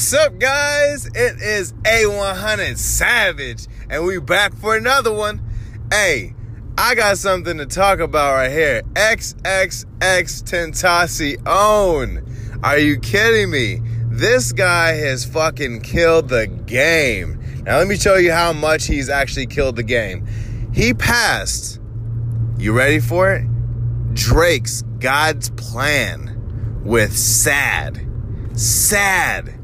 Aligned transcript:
What's 0.00 0.14
up, 0.14 0.38
guys? 0.38 1.04
It 1.08 1.42
is 1.42 1.74
A100 1.82 2.78
Savage, 2.78 3.66
and 3.90 4.02
we 4.06 4.18
back 4.18 4.54
for 4.54 4.74
another 4.74 5.12
one. 5.12 5.42
Hey, 5.90 6.34
I 6.78 6.94
got 6.94 7.18
something 7.18 7.58
to 7.58 7.66
talk 7.66 7.98
about 7.98 8.32
right 8.32 8.50
here. 8.50 8.80
XXX 8.94 9.84
Tentacion. 11.44 12.64
Are 12.64 12.78
you 12.78 12.98
kidding 12.98 13.50
me? 13.50 13.82
This 14.06 14.52
guy 14.52 14.92
has 14.92 15.26
fucking 15.26 15.82
killed 15.82 16.30
the 16.30 16.46
game. 16.46 17.38
Now, 17.64 17.76
let 17.76 17.86
me 17.86 17.98
show 17.98 18.16
you 18.16 18.32
how 18.32 18.54
much 18.54 18.86
he's 18.86 19.10
actually 19.10 19.48
killed 19.48 19.76
the 19.76 19.82
game. 19.82 20.26
He 20.72 20.94
passed, 20.94 21.78
you 22.56 22.72
ready 22.72 23.00
for 23.00 23.34
it? 23.34 23.44
Drake's 24.14 24.80
God's 24.98 25.50
Plan 25.50 26.80
with 26.86 27.14
Sad. 27.14 28.00
Sad 28.58 29.59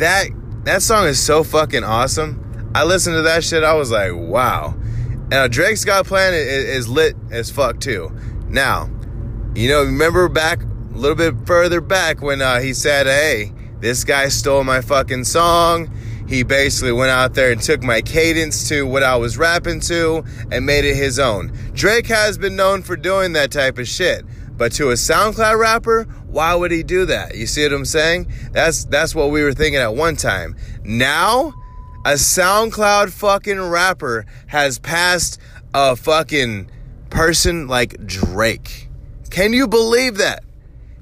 that 0.00 0.28
that 0.64 0.82
song 0.82 1.06
is 1.06 1.22
so 1.22 1.44
fucking 1.44 1.84
awesome. 1.84 2.70
I 2.74 2.84
listened 2.84 3.14
to 3.14 3.22
that 3.22 3.44
shit. 3.44 3.64
I 3.64 3.74
was 3.74 3.90
like, 3.90 4.12
wow. 4.14 4.74
Now 5.28 5.46
Drake's 5.46 5.84
God's 5.84 6.08
Plan 6.08 6.34
is, 6.34 6.88
lit 6.88 7.16
as 7.30 7.50
fuck 7.50 7.80
too. 7.80 8.10
Now, 8.48 8.90
you 9.54 9.68
know, 9.68 9.84
remember 9.84 10.28
back 10.28 10.62
a 10.62 10.96
little 10.96 11.16
bit 11.16 11.46
further 11.46 11.80
back 11.80 12.20
when 12.20 12.42
uh, 12.42 12.60
he 12.60 12.74
said, 12.74 13.06
"Hey, 13.06 13.52
this 13.80 14.04
guy 14.04 14.28
stole 14.28 14.64
my 14.64 14.80
fucking 14.80 15.24
song." 15.24 15.90
He 16.28 16.44
basically 16.44 16.92
went 16.92 17.10
out 17.10 17.34
there 17.34 17.50
and 17.50 17.60
took 17.60 17.82
my 17.82 18.02
cadence 18.02 18.68
to 18.68 18.86
what 18.86 19.02
I 19.02 19.16
was 19.16 19.36
rapping 19.36 19.80
to 19.80 20.24
and 20.52 20.64
made 20.64 20.84
it 20.84 20.94
his 20.94 21.18
own. 21.18 21.52
Drake 21.72 22.06
has 22.06 22.38
been 22.38 22.54
known 22.54 22.82
for 22.82 22.96
doing 22.96 23.32
that 23.32 23.50
type 23.50 23.78
of 23.78 23.88
shit. 23.88 24.24
But 24.60 24.72
to 24.72 24.90
a 24.90 24.92
SoundCloud 24.92 25.58
rapper, 25.58 26.02
why 26.28 26.54
would 26.54 26.70
he 26.70 26.82
do 26.82 27.06
that? 27.06 27.34
You 27.34 27.46
see 27.46 27.62
what 27.62 27.72
I'm 27.72 27.86
saying? 27.86 28.30
That's 28.52 28.84
that's 28.84 29.14
what 29.14 29.30
we 29.30 29.42
were 29.42 29.54
thinking 29.54 29.80
at 29.80 29.94
one 29.94 30.16
time. 30.16 30.54
Now, 30.84 31.54
a 32.04 32.10
SoundCloud 32.10 33.08
fucking 33.08 33.58
rapper 33.58 34.26
has 34.48 34.78
passed 34.78 35.40
a 35.72 35.96
fucking 35.96 36.70
person 37.08 37.68
like 37.68 38.04
Drake. 38.04 38.90
Can 39.30 39.54
you 39.54 39.66
believe 39.66 40.18
that? 40.18 40.44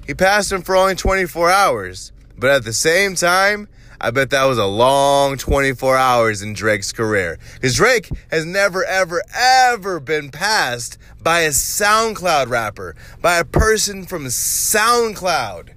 He 0.07 0.13
passed 0.13 0.53
him 0.53 0.61
for 0.61 0.77
only 0.77 0.95
24 0.95 1.51
hours. 1.51 2.13
But 2.37 2.51
at 2.51 2.63
the 2.63 2.71
same 2.71 3.15
time, 3.15 3.67
I 4.01 4.11
bet 4.11 4.29
that 4.29 4.45
was 4.45 4.57
a 4.57 4.65
long 4.65 5.37
24 5.37 5.97
hours 5.97 6.41
in 6.41 6.53
Drake's 6.53 6.93
career. 6.93 7.37
Because 7.55 7.75
Drake 7.75 8.09
has 8.31 8.45
never, 8.45 8.85
ever, 8.85 9.21
ever 9.35 9.99
been 9.99 10.31
passed 10.31 10.97
by 11.21 11.41
a 11.41 11.49
SoundCloud 11.49 12.47
rapper, 12.47 12.95
by 13.21 13.39
a 13.39 13.43
person 13.43 14.05
from 14.05 14.25
SoundCloud. 14.25 15.71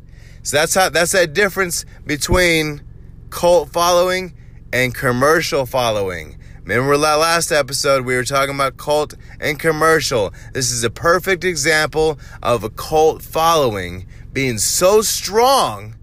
So 0.45 0.56
that's 0.56 0.75
how 0.75 0.89
that's 0.89 1.12
that 1.12 1.33
difference 1.33 1.84
between 2.06 2.83
cult 3.31 3.70
following 3.70 4.34
and 4.73 4.95
commercial 4.95 5.67
following. 5.67 6.39
Remember 6.65 6.97
that 6.97 7.15
last 7.15 7.50
episode 7.50 8.05
we 8.05 8.15
were 8.15 8.25
talking 8.25 8.55
about 8.55 8.77
cult 8.77 9.15
and 9.41 9.59
commercial. 9.59 10.33
This 10.53 10.70
is 10.70 10.84
a 10.84 10.91
perfect 10.91 11.43
example 11.43 12.20
of 12.41 12.62
a 12.62 12.70
cult 12.70 13.20
following 13.23 14.06
being 14.33 14.59
so 14.59 15.03
strong 15.03 15.97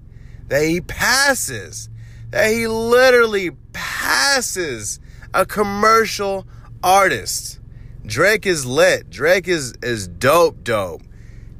that 0.49 0.63
he 0.63 0.81
passes 0.81 1.89
that 2.31 2.51
he 2.51 2.67
literally 2.67 3.51
passes 3.73 4.99
a 5.33 5.45
commercial 5.45 6.47
artist. 6.83 7.59
Drake 8.05 8.45
is 8.45 8.65
lit. 8.65 9.09
Drake 9.09 9.47
is 9.47 9.73
is 9.83 10.07
dope 10.07 10.63
dope. 10.63 11.01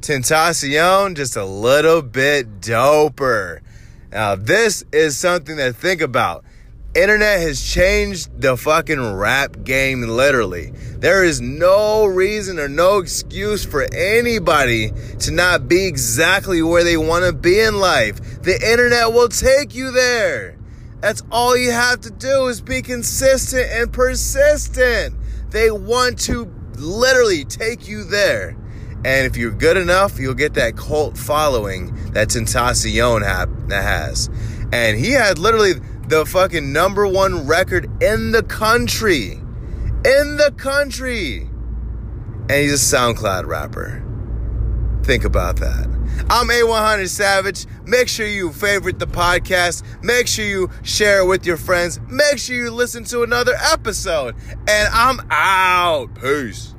Tentacion 0.02 1.16
just 1.16 1.36
a 1.36 1.45
little 1.45 2.02
bit 2.02 2.62
doper. 2.62 3.59
Now 4.12 4.36
this 4.36 4.84
is 4.92 5.17
something 5.17 5.58
to 5.58 5.73
think 5.73 6.02
about. 6.02 6.45
Internet 6.95 7.42
has 7.42 7.62
changed 7.62 8.42
the 8.42 8.58
fucking 8.58 9.14
rap 9.14 9.63
game 9.63 10.01
literally. 10.01 10.72
There 10.97 11.24
is 11.24 11.40
no 11.40 12.06
reason 12.06 12.57
or 12.57 12.68
no 12.68 12.97
excuse 12.97 13.63
for 13.63 13.88
anybody 13.94 14.91
to 15.19 15.31
not 15.31 15.68
be 15.68 15.86
exactly 15.86 16.63
where 16.63 16.84
they 16.84 16.97
want 16.97 17.25
to 17.25 17.34
be 17.34 17.59
in 17.59 17.80
life. 17.80 18.41
The 18.41 18.56
internet 18.56 19.13
will 19.13 19.30
take 19.30 19.75
you 19.75 19.91
there. 19.91 20.59
That's 21.02 21.24
all 21.32 21.56
you 21.56 21.72
have 21.72 22.02
to 22.02 22.10
do 22.10 22.48
is 22.48 22.60
be 22.62 22.82
consistent 22.82 23.68
and 23.72 23.92
persistent. 23.92 25.16
They 25.50 25.72
want 25.72 26.20
to 26.22 26.54
literally 26.78 27.46
take 27.46 27.88
you 27.88 28.04
there. 28.04 28.58
And 29.06 29.26
if 29.26 29.38
you're 29.38 29.52
good 29.52 29.78
enough, 29.78 30.20
you'll 30.20 30.34
get 30.34 30.56
that 30.56 30.76
cult 30.76 31.18
following 31.18 31.96
that 32.12 32.28
Tentacion 32.30 33.22
has. 33.70 34.30
And 34.74 34.98
he 35.00 35.12
had 35.12 35.40
literally 35.40 35.74
the 36.08 36.26
fucking 36.26 36.74
number 36.74 37.08
one 37.08 37.48
record 37.48 37.86
in 38.04 38.31
the 38.31 38.44
country. 38.44 39.34
In 39.34 40.38
the 40.38 40.54
country. 40.58 41.50
And 42.50 42.52
he's 42.52 42.74
a 42.94 42.96
SoundCloud 42.96 43.46
rapper. 43.46 44.04
Think 45.04 45.24
about 45.24 45.58
that. 45.58 45.99
I'm 46.30 46.47
A100 46.47 47.08
Savage. 47.09 47.66
Make 47.86 48.08
sure 48.08 48.28
you 48.28 48.52
favorite 48.52 49.00
the 49.00 49.08
podcast. 49.08 49.84
Make 50.03 50.28
sure 50.28 50.46
you 50.46 50.70
share 50.84 51.22
it 51.22 51.25
with 51.28 51.46
your 51.46 51.58
friends. 51.58 52.00
Make 52.08 52.38
sure 52.38 52.56
you 52.56 52.72
listen 52.72 53.03
to 53.06 53.24
another 53.24 53.56
episode. 53.72 54.36
And 54.68 54.90
I'm 54.94 55.22
out. 55.31 56.14
Peace. 56.22 56.75